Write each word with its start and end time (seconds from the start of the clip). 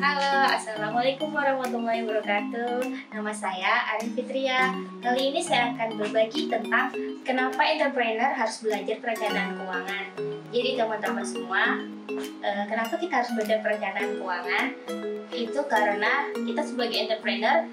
Halo, 0.00 0.48
Assalamualaikum 0.48 1.36
warahmatullahi 1.36 2.00
wabarakatuh. 2.08 2.80
Nama 3.12 3.32
saya 3.36 3.92
Arin 3.92 4.16
Fitria. 4.16 4.72
Kali 5.04 5.34
ini 5.34 5.44
saya 5.44 5.76
akan 5.76 6.00
berbagi 6.00 6.48
tentang 6.48 6.96
Kenapa 7.20 7.60
entrepreneur 7.60 8.32
harus 8.32 8.64
belajar 8.64 8.96
perencanaan 9.04 9.52
keuangan. 9.60 10.04
Jadi 10.48 10.80
teman-teman 10.80 11.26
semua 11.28 11.76
eh, 12.40 12.64
Kenapa 12.64 12.96
kita 12.96 13.20
harus 13.20 13.36
belajar 13.36 13.58
perencanaan 13.60 14.10
keuangan? 14.16 14.66
Itu 15.28 15.60
karena 15.68 16.32
kita 16.32 16.62
sebagai 16.64 16.96
entrepreneur 16.96 17.68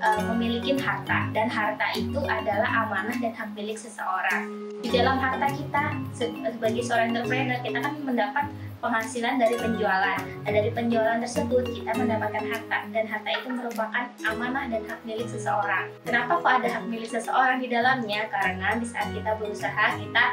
eh, 0.00 0.22
memiliki 0.32 0.74
harta 0.80 1.28
Dan 1.30 1.46
harta 1.46 1.86
itu 1.94 2.20
adalah 2.24 2.88
amanah 2.88 3.16
dan 3.20 3.32
hak 3.36 3.52
milik 3.52 3.76
seseorang 3.76 4.48
Di 4.80 4.88
dalam 4.88 5.20
harta 5.20 5.46
kita 5.52 5.94
sebagai 6.16 6.82
seorang 6.82 7.12
entrepreneur 7.12 7.60
Kita 7.60 7.78
kan 7.84 7.94
mendapat 8.02 8.44
penghasilan 8.80 9.36
dari 9.36 9.56
penjualan. 9.60 10.18
Nah, 10.18 10.50
dari 10.50 10.72
penjualan 10.72 11.20
tersebut 11.20 11.68
kita 11.68 11.92
mendapatkan 11.94 12.44
harta 12.48 12.78
dan 12.90 13.04
harta 13.04 13.30
itu 13.30 13.48
merupakan 13.52 14.04
amanah 14.24 14.64
dan 14.72 14.82
hak 14.88 15.00
milik 15.04 15.28
seseorang. 15.28 15.92
Kenapa 16.08 16.40
kok 16.40 16.52
ada 16.64 16.68
hak 16.80 16.84
milik 16.88 17.12
seseorang 17.12 17.60
di 17.60 17.68
dalamnya? 17.68 18.26
Karena 18.32 18.80
di 18.80 18.86
saat 18.88 19.12
kita 19.12 19.36
berusaha 19.36 20.00
kita 20.00 20.24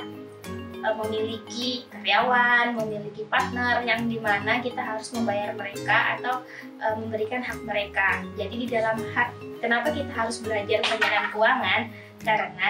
e, 0.82 0.88
memiliki 1.06 1.86
karyawan, 1.90 2.78
memiliki 2.78 3.26
partner 3.28 3.82
yang 3.84 4.06
di 4.06 4.18
mana 4.22 4.62
kita 4.62 4.80
harus 4.80 5.10
membayar 5.14 5.54
mereka 5.58 6.18
atau 6.18 6.36
e, 6.78 6.86
memberikan 7.02 7.42
hak 7.42 7.60
mereka. 7.66 8.22
Jadi 8.38 8.56
di 8.66 8.68
dalam 8.70 8.98
hak, 9.14 9.30
kenapa 9.62 9.90
kita 9.94 10.12
harus 10.14 10.38
belajar 10.42 10.80
perencanaan 10.86 11.28
keuangan? 11.34 11.82
Karena 12.22 12.68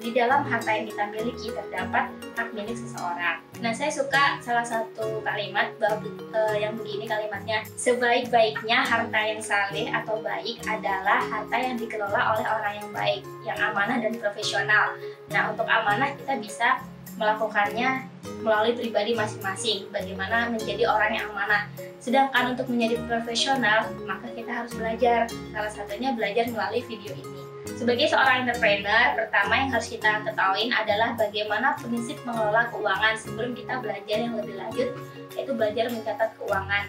di 0.00 0.10
dalam 0.16 0.42
harta 0.48 0.72
yang 0.72 0.88
kita 0.88 1.04
miliki 1.12 1.52
terdapat 1.52 2.08
hak 2.34 2.48
milik 2.56 2.74
seseorang. 2.74 3.44
Nah, 3.60 3.72
saya 3.76 3.92
suka 3.92 4.40
salah 4.40 4.64
satu 4.64 5.20
kalimat 5.20 5.76
uh, 5.76 6.56
yang 6.56 6.72
begini 6.80 7.04
kalimatnya, 7.04 7.60
sebaik-baiknya 7.76 8.80
harta 8.80 9.20
yang 9.20 9.40
saleh 9.44 9.92
atau 9.92 10.24
baik 10.24 10.64
adalah 10.64 11.20
harta 11.20 11.56
yang 11.60 11.76
dikelola 11.76 12.36
oleh 12.36 12.46
orang 12.48 12.74
yang 12.80 12.90
baik, 12.96 13.22
yang 13.44 13.58
amanah 13.60 14.00
dan 14.00 14.16
profesional. 14.16 14.96
Nah, 15.28 15.52
untuk 15.52 15.68
amanah 15.68 16.16
kita 16.16 16.40
bisa 16.40 16.80
melakukannya 17.20 18.08
melalui 18.40 18.72
pribadi 18.72 19.12
masing-masing, 19.12 19.92
bagaimana 19.92 20.48
menjadi 20.48 20.88
orang 20.88 21.20
yang 21.20 21.28
amanah. 21.28 21.68
Sedangkan 22.00 22.56
untuk 22.56 22.72
menjadi 22.72 22.96
profesional, 23.04 23.92
maka 24.08 24.32
kita 24.32 24.48
harus 24.48 24.72
belajar. 24.72 25.28
Salah 25.52 25.68
satunya 25.68 26.16
belajar 26.16 26.48
melalui 26.48 26.80
video 26.88 27.12
ini. 27.12 27.49
Sebagai 27.76 28.10
seorang 28.10 28.46
entrepreneur, 28.46 29.14
pertama 29.18 29.52
yang 29.54 29.68
harus 29.70 29.88
kita 29.90 30.22
ketahui 30.26 30.70
adalah 30.72 31.14
bagaimana 31.14 31.76
prinsip 31.78 32.18
mengelola 32.26 32.66
keuangan 32.72 33.14
sebelum 33.18 33.50
kita 33.54 33.78
belajar 33.78 34.16
yang 34.18 34.34
lebih 34.34 34.54
lanjut, 34.58 34.88
yaitu 35.36 35.52
belajar 35.54 35.86
mencatat 35.90 36.30
keuangan. 36.40 36.84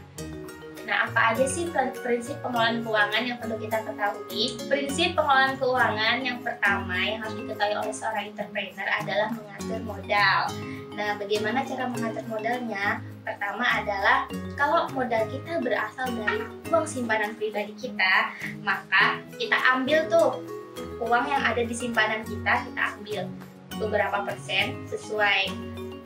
Nah, 0.81 1.07
apa 1.07 1.31
aja 1.31 1.45
sih 1.45 1.69
prinsip 2.01 2.41
pengelolaan 2.41 2.81
keuangan 2.81 3.23
yang 3.23 3.37
perlu 3.37 3.55
kita 3.61 3.79
ketahui? 3.85 4.43
Prinsip 4.65 5.13
pengelolaan 5.13 5.55
keuangan 5.55 6.15
yang 6.25 6.39
pertama 6.41 6.97
yang 6.97 7.21
harus 7.21 7.35
diketahui 7.37 7.75
oleh 7.79 7.93
seorang 7.95 8.23
entrepreneur 8.33 8.87
adalah 8.99 9.29
mengatur 9.31 9.79
modal. 9.85 10.39
Nah, 10.91 11.15
bagaimana 11.15 11.63
cara 11.63 11.87
mengatur 11.87 12.25
modalnya? 12.27 12.99
Pertama 13.21 13.63
adalah 13.63 14.25
kalau 14.57 14.89
modal 14.91 15.23
kita 15.29 15.61
berasal 15.61 16.09
dari 16.11 16.41
uang 16.67 16.85
simpanan 16.89 17.37
pribadi 17.37 17.71
kita, 17.77 18.33
maka 18.65 19.21
kita 19.37 19.55
ambil 19.77 20.09
tuh 20.09 20.41
uang 21.01 21.25
yang 21.25 21.41
ada 21.41 21.61
di 21.65 21.73
simpanan 21.73 22.21
kita 22.21 22.61
kita 22.69 22.81
ambil 22.97 23.21
beberapa 23.81 24.17
persen 24.21 24.85
sesuai 24.85 25.49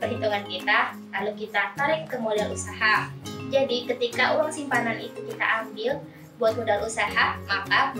perhitungan 0.00 0.44
kita 0.48 0.96
lalu 1.12 1.46
kita 1.46 1.72
tarik 1.76 2.08
ke 2.08 2.16
modal 2.16 2.48
usaha. 2.52 3.12
Jadi 3.52 3.86
ketika 3.86 4.36
uang 4.40 4.48
simpanan 4.48 4.96
itu 4.96 5.20
kita 5.28 5.64
ambil 5.64 6.00
buat 6.40 6.56
modal 6.56 6.84
usaha 6.84 7.36
maka 7.44 7.92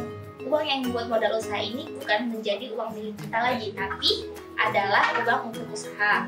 uang 0.44 0.64
yang 0.64 0.80
buat 0.92 1.08
modal 1.08 1.36
usaha 1.36 1.60
ini 1.60 1.92
bukan 2.00 2.32
menjadi 2.32 2.72
uang 2.72 2.90
milik 2.96 3.16
kita 3.20 3.38
lagi 3.40 3.68
tapi 3.76 4.10
adalah 4.56 5.04
uang 5.24 5.52
untuk 5.52 5.64
usaha. 5.72 6.24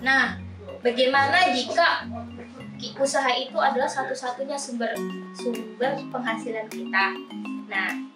Nah 0.00 0.40
bagaimana 0.80 1.52
jika 1.52 2.08
usaha 2.98 3.30
itu 3.36 3.56
adalah 3.60 3.86
satu-satunya 3.86 4.56
sumber 4.56 4.92
sumber 5.36 5.92
penghasilan 6.10 6.66
kita? 6.68 7.14
Nah 7.70 8.11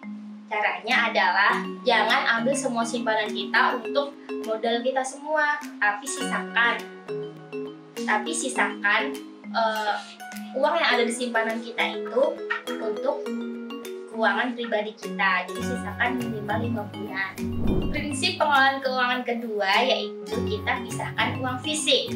Caranya 0.46 1.10
adalah 1.10 1.52
jangan 1.82 2.22
ambil 2.38 2.54
semua 2.54 2.86
simpanan 2.86 3.26
kita 3.26 3.82
untuk 3.82 4.14
modal 4.46 4.78
kita 4.78 5.02
semua, 5.02 5.58
tapi 5.82 6.06
sisakan. 6.06 6.78
Tapi 8.06 8.30
sisakan 8.30 9.10
uh, 9.50 9.98
uang 10.54 10.74
yang 10.78 10.90
ada 10.94 11.02
di 11.02 11.10
simpanan 11.10 11.58
kita 11.58 11.98
itu 11.98 12.22
untuk 12.70 13.26
keuangan 14.14 14.54
pribadi 14.54 14.94
kita. 14.94 15.50
Jadi 15.50 15.60
sisakan 15.60 16.10
minimal 16.14 16.58
5 16.88 16.94
bulan. 16.94 17.32
Prinsip 17.90 18.38
pengelolaan 18.38 18.78
keuangan 18.78 19.22
kedua 19.26 19.72
yaitu 19.82 20.36
kita 20.46 20.72
pisahkan 20.86 21.42
uang 21.42 21.58
fisik. 21.66 22.14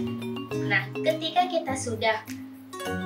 Nah, 0.71 0.87
ketika 1.03 1.51
kita 1.51 1.75
sudah 1.75 2.23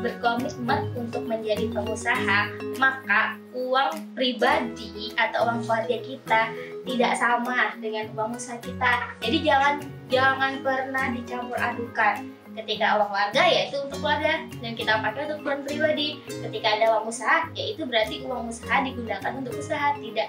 berkomitmen 0.02 0.92
untuk 0.94 1.24
menjadi 1.24 1.70
pengusaha, 1.72 2.52
maka 2.76 3.40
uang 3.54 4.12
pribadi 4.12 5.14
atau 5.16 5.48
uang 5.48 5.64
keluarga 5.64 5.96
kita 6.02 6.40
tidak 6.84 7.12
sama 7.16 7.72
dengan 7.80 8.10
uang 8.12 8.36
usaha 8.36 8.60
kita. 8.60 9.16
Jadi 9.24 9.38
jangan 9.42 9.74
jangan 10.12 10.60
pernah 10.60 11.06
dicampur 11.14 11.56
adukan. 11.56 12.28
Ketika 12.54 13.02
uang 13.02 13.10
keluarga 13.10 13.42
yaitu 13.50 13.76
untuk 13.82 13.98
keluarga 13.98 14.46
dan 14.62 14.72
kita 14.78 15.02
pakai 15.02 15.20
untuk 15.26 15.40
uang 15.42 15.62
pribadi. 15.66 16.22
Ketika 16.28 16.68
ada 16.78 16.86
uang 16.94 17.10
usaha 17.10 17.50
yaitu 17.58 17.82
berarti 17.82 18.22
uang 18.22 18.46
usaha 18.46 18.78
digunakan 18.84 19.32
untuk 19.34 19.58
usaha, 19.58 19.96
tidak 19.98 20.28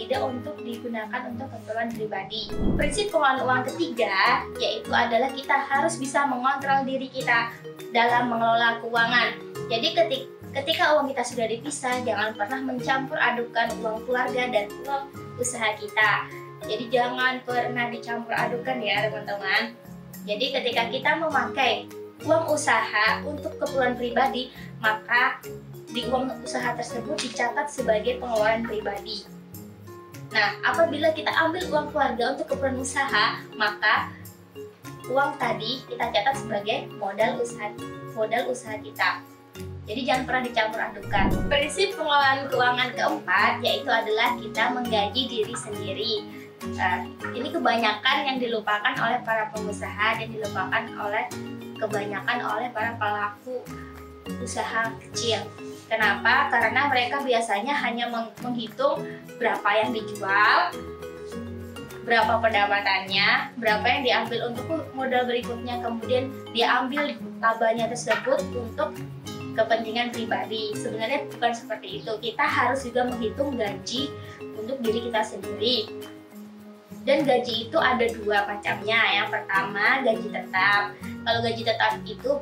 tidak 0.00 0.20
untuk 0.24 0.56
digunakan 0.64 1.22
untuk 1.28 1.48
keperluan 1.52 1.92
pribadi. 1.92 2.48
Prinsip 2.80 3.12
pengelolaan 3.12 3.44
uang 3.44 3.62
ketiga 3.74 4.44
yaitu 4.56 4.88
adalah 4.88 5.28
kita 5.36 5.56
harus 5.68 6.00
bisa 6.00 6.24
mengontrol 6.24 6.88
diri 6.88 7.12
kita 7.12 7.52
dalam 7.92 8.32
mengelola 8.32 8.80
keuangan. 8.80 9.36
Jadi 9.68 9.88
ketika 9.92 10.26
ketika 10.50 10.98
uang 10.98 11.06
kita 11.14 11.22
sudah 11.22 11.46
dipisah, 11.46 11.94
jangan 12.02 12.34
pernah 12.34 12.60
mencampur 12.64 13.18
adukan 13.20 13.68
uang 13.82 13.98
keluarga 14.08 14.50
dan 14.50 14.66
uang 14.82 15.04
usaha 15.38 15.70
kita. 15.78 16.26
Jadi 16.66 16.90
jangan 16.92 17.40
pernah 17.46 17.86
dicampur 17.88 18.34
adukan 18.34 18.82
ya 18.82 19.08
teman-teman. 19.08 19.72
Jadi 20.28 20.46
ketika 20.52 20.82
kita 20.92 21.10
memakai 21.16 21.88
uang 22.26 22.52
usaha 22.52 23.24
untuk 23.24 23.56
keperluan 23.56 23.96
pribadi, 23.96 24.52
maka 24.82 25.40
di 25.90 26.06
uang 26.06 26.44
usaha 26.44 26.76
tersebut 26.76 27.16
dicatat 27.18 27.66
sebagai 27.72 28.20
pengeluaran 28.20 28.62
pribadi. 28.66 29.39
Nah, 30.30 30.48
apabila 30.62 31.10
kita 31.10 31.34
ambil 31.34 31.66
uang 31.66 31.86
keluarga 31.90 32.38
untuk 32.38 32.54
keperluan 32.54 32.78
usaha, 32.78 33.42
maka 33.58 34.14
uang 35.10 35.34
tadi 35.42 35.82
kita 35.90 36.06
catat 36.14 36.38
sebagai 36.38 36.86
modal 37.02 37.42
usaha 37.42 37.74
modal 38.14 38.46
usaha 38.46 38.78
kita. 38.78 39.26
Jadi 39.90 40.06
jangan 40.06 40.22
pernah 40.30 40.42
dicampur 40.46 40.78
adukan. 40.78 41.24
Prinsip 41.50 41.98
pengelolaan 41.98 42.46
keuangan 42.46 42.90
keempat 42.94 43.52
yaitu 43.58 43.90
adalah 43.90 44.38
kita 44.38 44.70
menggaji 44.70 45.22
diri 45.26 45.54
sendiri. 45.58 46.12
Uh, 46.60 47.08
ini 47.34 47.48
kebanyakan 47.50 48.16
yang 48.28 48.36
dilupakan 48.38 48.94
oleh 49.00 49.18
para 49.26 49.50
pengusaha 49.50 50.20
dan 50.20 50.28
dilupakan 50.30 50.84
oleh 51.00 51.24
kebanyakan 51.80 52.38
oleh 52.44 52.68
para 52.70 52.94
pelaku 53.00 53.64
usaha 54.38 54.94
kecil. 55.08 55.42
Kenapa? 55.90 56.46
Karena 56.54 56.86
mereka 56.86 57.18
biasanya 57.26 57.74
hanya 57.82 58.06
menghitung 58.38 59.02
berapa 59.42 59.68
yang 59.74 59.90
dijual, 59.90 60.70
berapa 62.06 62.38
pendapatannya, 62.38 63.58
berapa 63.58 63.82
yang 63.82 64.02
diambil 64.06 64.38
untuk 64.54 64.66
modal 64.94 65.26
berikutnya, 65.26 65.82
kemudian 65.82 66.30
diambil 66.54 67.18
labanya 67.42 67.90
tersebut 67.90 68.38
untuk 68.54 68.94
kepentingan 69.58 70.14
pribadi. 70.14 70.72
Sebenarnya 70.78 71.26
bukan 71.26 71.52
seperti 71.52 72.02
itu. 72.02 72.12
Kita 72.22 72.44
harus 72.46 72.86
juga 72.86 73.10
menghitung 73.10 73.58
gaji 73.58 74.10
untuk 74.40 74.78
diri 74.78 75.10
kita 75.10 75.22
sendiri. 75.26 75.76
Dan 77.02 77.24
gaji 77.24 77.66
itu 77.66 77.78
ada 77.80 78.04
dua 78.12 78.44
macamnya. 78.46 79.00
Yang 79.16 79.28
pertama 79.34 80.04
gaji 80.04 80.28
tetap. 80.30 80.82
Kalau 81.00 81.40
gaji 81.42 81.62
tetap 81.64 81.92
itu 82.04 82.32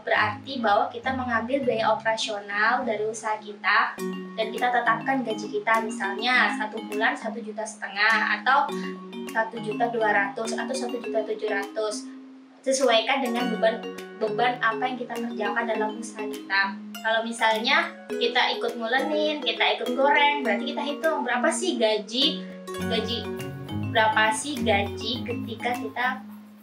berarti 0.00 0.64
bahwa 0.64 0.88
kita 0.88 1.12
mengambil 1.12 1.60
biaya 1.60 1.92
operasional 1.92 2.88
dari 2.88 3.04
usaha 3.04 3.36
kita 3.36 4.00
dan 4.36 4.46
kita 4.48 4.72
tetapkan 4.72 5.20
gaji 5.20 5.46
kita 5.60 5.84
misalnya 5.84 6.56
satu 6.56 6.80
bulan 6.88 7.12
satu 7.12 7.36
juta 7.44 7.68
setengah 7.68 8.40
atau 8.40 8.64
satu 9.28 9.60
juta 9.60 9.92
dua 9.92 10.08
ratus 10.08 10.56
atau 10.56 10.72
satu 10.72 10.96
juta 11.04 11.20
tujuh 11.28 11.52
ratus. 11.52 12.08
Sesuaikan 12.64 13.20
dengan 13.20 13.52
beban 13.54 13.80
beban 14.18 14.56
apa 14.60 14.82
yang 14.88 14.96
kita 14.96 15.14
kerjakan 15.14 15.64
dalam 15.68 15.90
usaha 16.00 16.24
kita. 16.24 16.62
Kalau 16.98 17.20
misalnya 17.22 17.92
kita 18.08 18.58
ikut 18.58 18.72
ngulenin 18.80 19.44
kita 19.44 19.78
ikut 19.78 19.94
goreng 19.94 20.42
berarti 20.42 20.74
kita 20.74 20.82
hitung 20.82 21.22
berapa 21.22 21.48
sih 21.52 21.76
gaji 21.78 22.42
gaji 22.88 23.18
berapa 23.92 24.34
sih 24.34 24.58
gaji 24.60 25.22
ketika 25.24 25.70
kita 25.76 26.06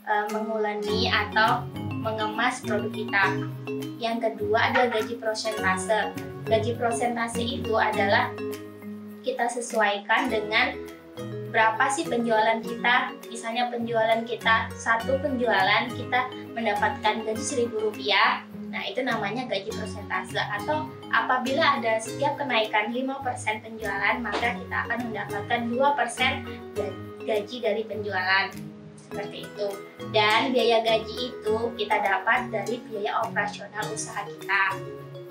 uh, 0.06 0.26
menguleni 0.30 1.10
atau 1.10 1.64
mengemas 2.06 2.62
produk 2.62 2.94
kita. 2.94 3.24
Yang 3.98 4.18
kedua 4.30 4.70
adalah 4.70 4.94
gaji 4.94 5.18
prosentase. 5.18 6.14
Gaji 6.46 6.72
prosentase 6.78 7.42
itu 7.42 7.74
adalah 7.74 8.30
kita 9.26 9.50
sesuaikan 9.50 10.30
dengan 10.30 10.78
berapa 11.50 11.88
sih 11.88 12.06
penjualan 12.06 12.60
kita 12.60 13.16
misalnya 13.32 13.72
penjualan 13.72 14.22
kita 14.28 14.68
satu 14.76 15.16
penjualan 15.24 15.88
kita 15.88 16.28
mendapatkan 16.52 17.24
gaji 17.24 17.40
seribu 17.40 17.80
rupiah 17.90 18.44
nah 18.68 18.84
itu 18.84 19.00
namanya 19.00 19.48
gaji 19.48 19.72
persentase 19.72 20.36
atau 20.36 20.92
apabila 21.08 21.80
ada 21.80 21.96
setiap 21.96 22.36
kenaikan 22.36 22.92
5% 22.92 23.64
penjualan 23.64 24.20
maka 24.20 24.52
kita 24.52 24.78
akan 24.84 25.00
mendapatkan 25.08 25.62
2% 25.72 27.24
gaji 27.24 27.58
dari 27.64 27.84
penjualan 27.88 28.52
seperti 29.06 29.46
itu 29.46 29.68
dan 30.10 30.50
biaya 30.50 30.82
gaji 30.82 31.30
itu 31.30 31.56
kita 31.78 32.02
dapat 32.02 32.50
dari 32.50 32.82
biaya 32.90 33.22
operasional 33.22 33.86
usaha 33.94 34.26
kita 34.26 34.64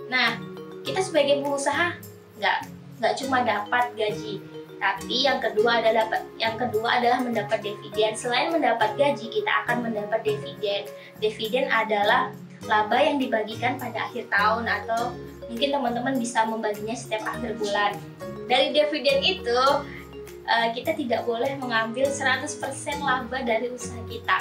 nah 0.06 0.38
kita 0.86 1.00
sebagai 1.02 1.42
pengusaha 1.42 1.98
nggak 2.38 2.58
nggak 3.02 3.14
cuma 3.18 3.42
dapat 3.42 3.90
gaji 3.98 4.38
tapi 4.84 5.24
yang 5.24 5.40
kedua 5.40 5.80
adalah 5.80 6.12
yang 6.36 6.60
kedua 6.60 7.00
adalah 7.00 7.24
mendapat 7.24 7.64
dividen. 7.64 8.12
Selain 8.12 8.52
mendapat 8.52 9.00
gaji, 9.00 9.32
kita 9.32 9.64
akan 9.64 9.88
mendapat 9.88 10.20
dividen. 10.20 10.84
Dividen 11.24 11.72
adalah 11.72 12.36
laba 12.68 12.98
yang 13.00 13.16
dibagikan 13.16 13.80
pada 13.80 14.12
akhir 14.12 14.28
tahun 14.28 14.68
atau 14.68 15.16
mungkin 15.48 15.72
teman-teman 15.72 16.14
bisa 16.20 16.44
membaginya 16.44 16.92
setiap 16.92 17.24
akhir 17.24 17.56
bulan. 17.56 17.96
Dari 18.44 18.76
dividen 18.76 19.20
itu 19.24 19.60
eh, 20.44 20.68
kita 20.76 20.92
tidak 20.96 21.24
boleh 21.24 21.56
mengambil 21.56 22.08
100% 22.08 22.48
laba 23.00 23.38
dari 23.42 23.72
usaha 23.72 24.00
kita. 24.08 24.38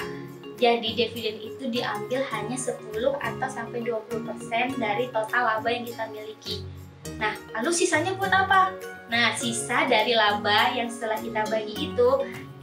Jadi 0.54 0.94
dividen 0.94 1.36
itu 1.42 1.66
diambil 1.66 2.22
hanya 2.30 2.54
10 2.54 2.78
atau 3.18 3.48
sampai 3.50 3.82
20% 3.82 4.78
dari 4.78 5.10
total 5.10 5.42
laba 5.50 5.68
yang 5.68 5.82
kita 5.82 6.06
miliki. 6.14 6.62
Nah, 7.18 7.34
lalu 7.58 7.70
sisanya 7.74 8.14
buat 8.16 8.30
apa? 8.30 8.72
Nah, 9.10 9.34
sisa 9.36 9.84
dari 9.90 10.16
laba 10.16 10.72
yang 10.72 10.88
setelah 10.88 11.18
kita 11.20 11.42
bagi 11.50 11.92
itu 11.92 12.08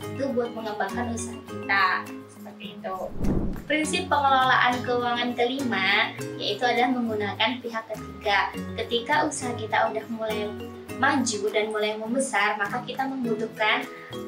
itu 0.01 0.23
buat 0.33 0.49
mengembangkan 0.55 1.13
usaha 1.13 1.37
kita. 1.45 2.07
Seperti 2.25 2.79
itu. 2.79 2.97
Prinsip 3.69 4.09
pengelolaan 4.09 4.81
keuangan 4.81 5.29
kelima 5.37 6.11
yaitu 6.41 6.65
adalah 6.65 6.91
menggunakan 6.95 7.61
pihak 7.61 7.85
ketiga. 7.91 8.49
Ketika 8.79 9.29
usaha 9.29 9.53
kita 9.53 9.93
udah 9.93 10.05
mulai 10.09 10.49
maju 11.01 11.39
dan 11.49 11.65
mulai 11.73 11.97
membesar, 11.97 12.61
maka 12.61 12.85
kita 12.85 13.09
membutuhkan 13.09 13.81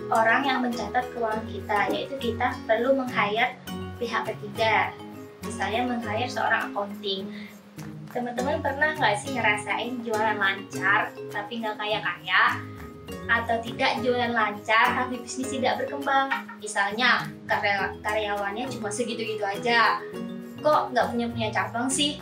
orang 0.10 0.42
yang 0.42 0.60
mencatat 0.66 1.06
keuangan 1.14 1.46
kita, 1.46 1.80
yaitu 1.94 2.16
kita 2.18 2.58
perlu 2.66 2.98
meng-hire 2.98 3.54
pihak 4.02 4.26
ketiga. 4.34 4.90
Misalnya 5.46 5.86
meng-hire 5.86 6.26
seorang 6.26 6.74
accounting. 6.74 7.30
Teman-teman 8.10 8.58
pernah 8.58 8.98
nggak 8.98 9.16
sih 9.22 9.38
ngerasain 9.38 10.02
jualan 10.02 10.38
lancar 10.38 11.14
tapi 11.30 11.62
nggak 11.62 11.78
kaya-kaya? 11.78 12.58
Atau 13.30 13.62
tidak 13.62 14.02
jualan 14.02 14.34
lancar 14.34 14.98
tapi 14.98 15.22
bisnis 15.22 15.54
tidak 15.54 15.86
berkembang? 15.86 16.30
Misalnya 16.58 17.30
karya 17.46 17.94
karyawannya 18.02 18.66
cuma 18.74 18.90
segitu-gitu 18.90 19.46
aja. 19.46 20.02
Kok 20.62 20.94
nggak 20.94 21.06
punya 21.14 21.30
punya 21.30 21.50
cabang 21.54 21.86
sih? 21.86 22.18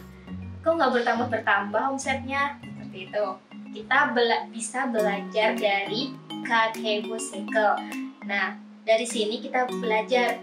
Kok 0.59 0.75
nggak 0.75 0.91
bertambah 0.91 1.27
bertambah 1.31 1.83
omsetnya? 1.95 2.59
Seperti 2.63 3.07
itu 3.11 3.25
kita 3.71 4.11
bela 4.11 4.47
bisa 4.51 4.87
belajar 4.91 5.55
dari 5.55 6.11
Kakebo 6.43 7.15
Cycle 7.17 7.79
nah 8.27 8.55
dari 8.83 9.07
sini 9.07 9.39
kita 9.39 9.65
belajar 9.71 10.39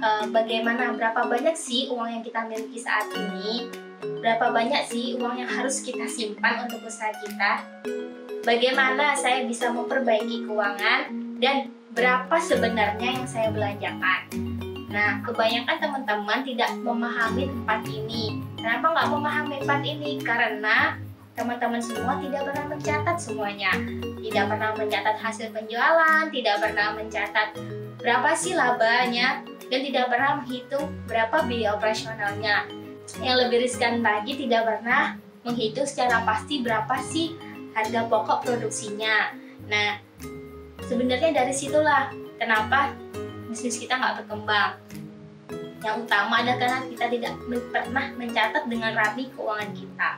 uh, 0.00 0.24
bagaimana 0.30 0.94
berapa 0.94 1.26
banyak 1.26 1.58
sih 1.58 1.90
uang 1.90 2.08
yang 2.08 2.22
kita 2.22 2.46
miliki 2.46 2.78
saat 2.80 3.10
ini 3.12 3.86
Berapa 4.26 4.50
banyak 4.52 4.82
sih 4.90 5.16
uang 5.16 5.38
yang 5.38 5.50
harus 5.50 5.80
kita 5.82 6.04
simpan 6.10 6.66
untuk 6.66 6.82
usaha 6.84 7.14
kita? 7.22 7.62
Bagaimana 8.42 9.14
saya 9.14 9.42
bisa 9.46 9.70
memperbaiki 9.70 10.46
keuangan 10.46 11.10
dan 11.42 11.70
berapa 11.94 12.36
sebenarnya 12.38 13.22
yang 13.22 13.26
saya 13.26 13.50
belanjakan? 13.50 14.20
Nah, 14.90 15.20
kebanyakan 15.26 15.76
teman-teman 15.82 16.40
tidak 16.46 16.70
memahami 16.80 17.50
tempat 17.50 17.80
ini. 17.90 18.42
Kenapa 18.58 18.94
nggak 18.94 19.08
memahami 19.14 19.54
tempat 19.62 19.82
ini? 19.82 20.10
Karena 20.22 20.94
teman-teman 21.36 21.78
semua 21.84 22.16
tidak 22.18 22.48
pernah 22.48 22.64
mencatat 22.72 23.16
semuanya. 23.20 23.72
Tidak 24.24 24.44
pernah 24.48 24.72
mencatat 24.74 25.16
hasil 25.20 25.52
penjualan, 25.52 26.26
tidak 26.32 26.56
pernah 26.64 26.96
mencatat 26.96 27.48
berapa 28.00 28.30
sih 28.32 28.56
labanya, 28.56 29.44
dan 29.70 29.80
tidak 29.84 30.08
pernah 30.08 30.40
menghitung 30.40 30.90
berapa 31.06 31.44
biaya 31.46 31.76
operasionalnya 31.76 32.66
yang 33.22 33.36
lebih 33.38 33.62
riskan 33.62 34.02
lagi 34.02 34.34
tidak 34.34 34.66
pernah 34.66 35.14
menghitung 35.46 35.86
secara 35.86 36.26
pasti 36.26 36.58
berapa 36.58 36.94
sih 37.06 37.38
harga 37.78 38.10
pokok 38.10 38.42
produksinya. 38.42 39.30
Nah, 39.70 40.02
sebenarnya 40.90 41.30
dari 41.30 41.54
situlah 41.54 42.10
kenapa 42.40 42.90
bisnis 43.46 43.78
kita 43.78 43.94
nggak 43.94 44.26
berkembang. 44.26 44.74
Yang 45.84 45.96
utama 46.02 46.42
adalah 46.42 46.58
karena 46.58 46.78
kita 46.90 47.06
tidak 47.14 47.32
pernah 47.70 48.06
mencatat 48.18 48.64
dengan 48.66 48.90
rapi 48.96 49.30
keuangan 49.38 49.70
kita. 49.70 50.10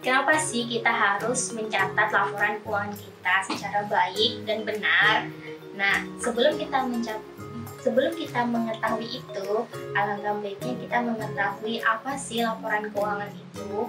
Kenapa 0.00 0.32
sih 0.40 0.64
kita 0.64 0.88
harus 0.88 1.52
mencatat 1.52 2.08
laporan 2.08 2.56
keuangan 2.64 2.96
kita 2.96 3.34
secara 3.44 3.84
baik 3.84 4.48
dan 4.48 4.64
benar? 4.64 5.28
Nah, 5.76 6.08
sebelum 6.16 6.56
kita 6.56 6.88
mencatat 6.88 7.40
Sebelum 7.80 8.12
kita 8.12 8.44
mengetahui 8.44 9.08
itu, 9.08 9.48
alangkah 9.96 10.36
baiknya 10.36 10.76
kita 10.84 11.00
mengetahui 11.00 11.80
apa 11.80 12.12
sih 12.12 12.44
laporan 12.44 12.92
keuangan 12.92 13.32
itu. 13.32 13.88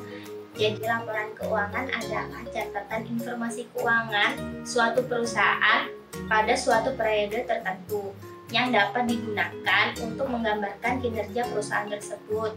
Jadi 0.56 0.80
laporan 0.88 1.36
keuangan 1.36 1.92
adalah 1.92 2.44
catatan 2.56 3.02
informasi 3.12 3.68
keuangan 3.76 4.64
suatu 4.64 5.04
perusahaan 5.04 5.92
pada 6.32 6.54
suatu 6.56 6.96
periode 6.96 7.44
tertentu 7.44 8.16
yang 8.52 8.72
dapat 8.72 9.12
digunakan 9.12 9.86
untuk 10.00 10.28
menggambarkan 10.28 11.04
kinerja 11.04 11.52
perusahaan 11.52 11.92
tersebut. 11.92 12.56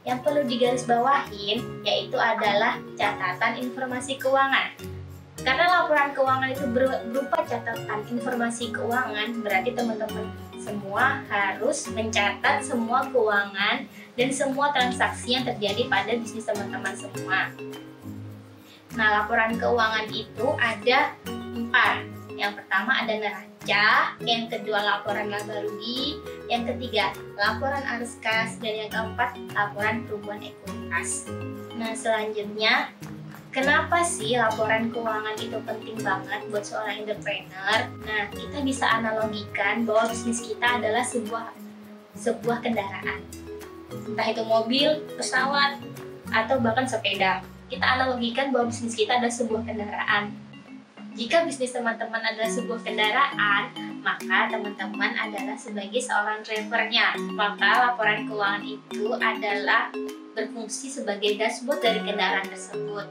Yang 0.00 0.18
perlu 0.24 0.42
digarisbawahin 0.48 1.84
yaitu 1.84 2.16
adalah 2.16 2.80
catatan 2.96 3.60
informasi 3.60 4.16
keuangan. 4.16 4.72
Karena 5.40 5.64
laporan 5.80 6.12
keuangan 6.12 6.52
itu 6.52 6.64
berupa 6.68 7.40
catatan 7.48 8.00
informasi 8.12 8.72
keuangan, 8.76 9.40
berarti 9.40 9.72
teman-teman 9.72 10.28
semua 10.60 11.24
harus 11.32 11.88
mencatat 11.88 12.60
semua 12.60 13.08
keuangan 13.08 13.88
dan 14.20 14.28
semua 14.28 14.68
transaksi 14.68 15.32
yang 15.32 15.48
terjadi 15.48 15.88
pada 15.88 16.12
bisnis 16.12 16.44
teman-teman 16.44 16.92
semua. 16.92 17.48
Nah, 18.94 19.08
laporan 19.22 19.56
keuangan 19.56 20.06
itu 20.12 20.46
ada 20.60 21.16
empat. 21.26 22.04
Yang 22.36 22.52
pertama 22.60 23.00
ada 23.00 23.12
neraca, 23.16 23.49
yang 24.24 24.48
kedua 24.48 24.80
laporan 24.80 25.28
laba 25.28 25.60
rugi, 25.60 26.16
yang 26.48 26.64
ketiga 26.64 27.12
laporan 27.36 27.84
arus 27.96 28.16
kas, 28.24 28.56
dan 28.60 28.86
yang 28.86 28.90
keempat 28.90 29.36
laporan 29.52 30.08
perubahan 30.08 30.48
ekuitas. 30.48 31.28
Nah, 31.76 31.92
selanjutnya 31.92 32.92
Kenapa 33.50 33.98
sih 34.06 34.38
laporan 34.38 34.94
keuangan 34.94 35.34
itu 35.34 35.58
penting 35.66 35.98
banget 36.06 36.38
buat 36.54 36.62
seorang 36.62 37.02
entrepreneur? 37.02 37.82
Nah, 38.06 38.30
kita 38.30 38.62
bisa 38.62 38.86
analogikan 38.86 39.82
bahwa 39.82 40.06
bisnis 40.06 40.38
kita 40.38 40.78
adalah 40.78 41.02
sebuah 41.02 41.50
sebuah 42.14 42.62
kendaraan. 42.62 43.26
Entah 43.90 44.26
itu 44.30 44.46
mobil, 44.46 45.02
pesawat, 45.18 45.82
atau 46.30 46.62
bahkan 46.62 46.86
sepeda. 46.86 47.42
Kita 47.66 47.82
analogikan 47.82 48.54
bahwa 48.54 48.70
bisnis 48.70 48.94
kita 48.94 49.18
adalah 49.18 49.34
sebuah 49.34 49.66
kendaraan. 49.66 50.30
Jika 51.18 51.42
bisnis 51.42 51.74
teman-teman 51.74 52.22
adalah 52.22 52.50
sebuah 52.50 52.80
kendaraan, 52.86 53.64
maka 54.00 54.48
teman-teman 54.48 55.12
adalah 55.18 55.56
sebagai 55.58 55.98
seorang 55.98 56.40
drivernya. 56.46 57.18
Maka 57.34 57.90
laporan 57.90 58.24
keuangan 58.30 58.64
itu 58.64 59.10
adalah 59.18 59.90
berfungsi 60.32 60.88
sebagai 60.88 61.36
dashboard 61.36 61.82
dari 61.82 62.00
kendaraan 62.06 62.46
tersebut. 62.46 63.06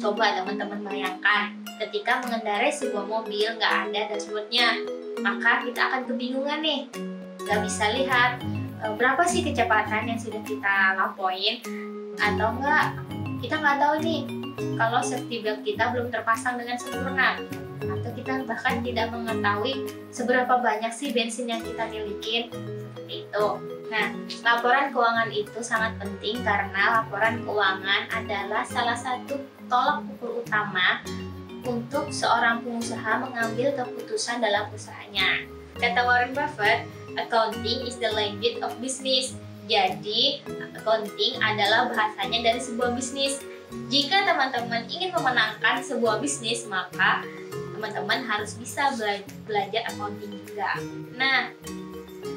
Coba 0.00 0.42
teman-teman 0.42 0.82
bayangkan, 0.82 1.54
ketika 1.86 2.24
mengendarai 2.24 2.72
sebuah 2.72 3.04
mobil 3.06 3.46
nggak 3.54 3.74
ada 3.88 4.00
dashboardnya, 4.10 4.82
maka 5.20 5.62
kita 5.62 5.80
akan 5.92 6.02
kebingungan 6.08 6.60
nih, 6.64 6.80
nggak 7.44 7.60
bisa 7.62 7.94
lihat 7.94 8.42
e, 8.82 8.84
berapa 8.98 9.22
sih 9.28 9.46
kecepatan 9.46 10.10
yang 10.10 10.18
sudah 10.18 10.42
kita 10.42 10.98
lapoin, 10.98 11.62
atau 12.18 12.48
enggak 12.58 12.98
kita 13.38 13.54
nggak 13.60 13.78
tahu 13.78 13.94
nih 14.02 14.20
kalau 14.56 15.00
safety 15.04 15.44
belt 15.44 15.60
kita 15.62 15.92
belum 15.92 16.08
terpasang 16.08 16.56
dengan 16.56 16.76
sempurna 16.80 17.36
atau 17.84 18.10
kita 18.16 18.44
bahkan 18.48 18.80
tidak 18.80 19.12
mengetahui 19.12 19.84
seberapa 20.08 20.56
banyak 20.58 20.92
sih 20.92 21.12
bensin 21.12 21.52
yang 21.52 21.60
kita 21.60 21.84
miliki 21.88 22.48
itu. 23.06 23.46
Nah, 23.86 24.10
laporan 24.42 24.90
keuangan 24.90 25.30
itu 25.30 25.60
sangat 25.62 25.94
penting 26.02 26.42
karena 26.42 27.02
laporan 27.02 27.38
keuangan 27.46 28.10
adalah 28.10 28.66
salah 28.66 28.98
satu 28.98 29.38
tolak 29.70 30.02
ukur 30.16 30.42
utama 30.42 31.04
untuk 31.66 32.10
seorang 32.10 32.62
pengusaha 32.62 33.22
mengambil 33.22 33.74
keputusan 33.74 34.42
dalam 34.42 34.66
usahanya. 34.74 35.46
Kata 35.76 36.02
Warren 36.02 36.32
Buffett, 36.34 36.88
accounting 37.14 37.84
is 37.86 38.00
the 38.00 38.10
language 38.10 38.58
of 38.64 38.74
business. 38.82 39.36
Jadi, 39.66 40.40
accounting 40.72 41.38
adalah 41.42 41.90
bahasanya 41.90 42.52
dari 42.52 42.60
sebuah 42.62 42.94
bisnis. 42.94 43.42
Jika 43.90 44.22
teman-teman 44.22 44.86
ingin 44.86 45.10
memenangkan 45.10 45.82
sebuah 45.82 46.22
bisnis, 46.22 46.66
maka 46.70 47.26
teman-teman 47.74 48.22
harus 48.24 48.54
bisa 48.56 48.94
bela 48.94 49.20
belajar 49.44 49.82
accounting 49.90 50.32
juga. 50.46 50.78
Nah, 51.18 51.50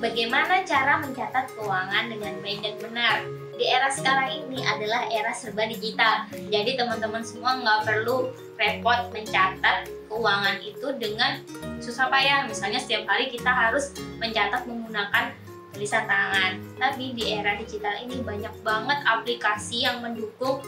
bagaimana 0.03 0.65
cara 0.65 0.99
mencatat 0.99 1.53
keuangan 1.53 2.11
dengan 2.11 2.33
baik 2.43 2.59
dan 2.65 2.75
benar? 2.81 3.15
Di 3.59 3.67
era 3.67 3.91
sekarang 3.91 4.31
ini 4.47 4.63
adalah 4.63 5.11
era 5.11 5.35
serba 5.35 5.67
digital. 5.67 6.27
Jadi 6.31 6.79
teman-teman 6.79 7.23
semua 7.23 7.59
nggak 7.59 7.79
perlu 7.87 8.31
repot 8.55 9.11
mencatat 9.11 9.91
keuangan 10.07 10.57
itu 10.63 10.87
dengan 10.95 11.43
susah 11.83 12.07
payah. 12.07 12.47
Misalnya 12.47 12.79
setiap 12.79 13.07
hari 13.07 13.27
kita 13.27 13.51
harus 13.51 13.91
mencatat 14.19 14.63
menggunakan 14.63 15.35
tulisan 15.75 16.07
tangan. 16.07 16.59
Tapi 16.79 17.15
di 17.15 17.35
era 17.35 17.55
digital 17.59 17.99
ini 17.99 18.23
banyak 18.23 18.51
banget 18.63 18.99
aplikasi 19.03 19.83
yang 19.83 19.99
mendukung 19.99 20.63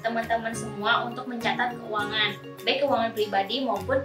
teman-teman 0.00 0.52
semua 0.52 1.06
untuk 1.06 1.28
mencatat 1.28 1.76
keuangan, 1.76 2.30
baik 2.64 2.84
keuangan 2.84 3.12
pribadi 3.12 3.56
maupun 3.64 3.98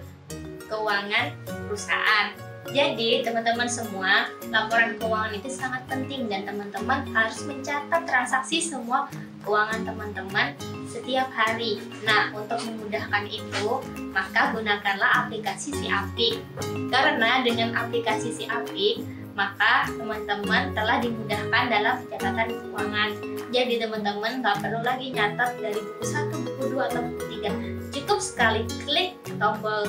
keuangan 0.67 1.31
perusahaan. 1.45 2.27
Jadi, 2.65 3.21
teman-teman 3.21 3.69
semua, 3.69 4.25
laporan 4.49 4.97
keuangan 4.97 5.37
itu 5.37 5.49
sangat 5.53 5.85
penting 5.85 6.25
dan 6.25 6.49
teman-teman 6.49 7.05
harus 7.13 7.45
mencatat 7.45 8.09
transaksi 8.09 8.57
semua 8.57 9.05
keuangan 9.45 9.85
teman-teman 9.85 10.57
setiap 10.89 11.29
hari. 11.29 11.77
Nah, 12.01 12.33
untuk 12.33 12.57
memudahkan 12.65 13.29
itu, 13.29 13.67
maka 14.09 14.49
gunakanlah 14.55 15.27
aplikasi 15.27 15.77
si 15.77 15.85
Apik. 15.85 16.41
Karena 16.89 17.45
dengan 17.45 17.77
aplikasi 17.77 18.33
si 18.33 18.49
Apik, 18.49 19.05
maka 19.35 19.91
teman-teman 19.91 20.71
telah 20.71 20.97
dimudahkan 21.03 21.63
dalam 21.67 21.95
pencatatan 22.07 22.49
keuangan. 22.55 23.09
Jadi 23.51 23.73
teman-teman 23.83 24.39
nggak 24.39 24.57
perlu 24.63 24.79
lagi 24.81 25.11
nyatat 25.11 25.59
dari 25.59 25.75
buku 25.75 26.03
1, 26.07 26.31
buku 26.31 26.63
2, 26.71 26.87
atau 26.87 27.01
buku 27.03 27.23
3. 27.43 27.91
Cukup 27.91 28.19
sekali 28.23 28.63
klik 28.87 29.19
tombol 29.35 29.83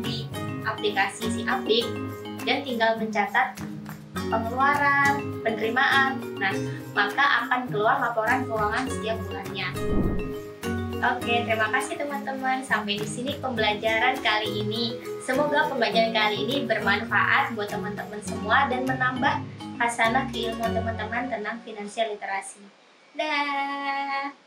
di 0.00 0.24
aplikasi 0.64 1.28
si 1.28 1.42
Apik 1.44 1.84
dan 2.48 2.64
tinggal 2.64 2.96
mencatat 2.96 3.60
pengeluaran, 4.16 5.44
penerimaan. 5.44 6.18
Nah, 6.40 6.52
maka 6.96 7.46
akan 7.46 7.68
keluar 7.68 8.00
laporan 8.00 8.48
keuangan 8.48 8.84
setiap 8.88 9.16
bulannya. 9.28 9.68
Oke, 11.06 11.46
terima 11.46 11.70
kasih 11.70 12.02
teman-teman. 12.02 12.66
Sampai 12.66 12.98
di 12.98 13.06
sini 13.06 13.38
pembelajaran 13.38 14.18
kali 14.18 14.66
ini. 14.66 14.98
Semoga 15.22 15.70
pembelajaran 15.70 16.10
kali 16.10 16.36
ini 16.42 16.56
bermanfaat 16.66 17.54
buat 17.54 17.70
teman-teman 17.70 18.18
semua 18.26 18.66
dan 18.66 18.82
menambah 18.82 19.38
hasanah 19.78 20.26
keilmuan 20.34 20.74
teman-teman 20.74 21.30
tentang 21.30 21.62
finansial 21.62 22.10
literasi. 22.10 22.58
Dah. 23.14 24.45